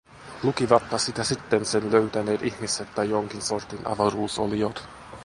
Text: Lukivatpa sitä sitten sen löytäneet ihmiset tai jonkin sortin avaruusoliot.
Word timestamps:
Lukivatpa 0.43 0.97
sitä 0.97 1.23
sitten 1.23 1.65
sen 1.65 1.91
löytäneet 1.91 2.43
ihmiset 2.43 2.95
tai 2.95 3.09
jonkin 3.09 3.41
sortin 3.41 3.87
avaruusoliot. 3.87 4.87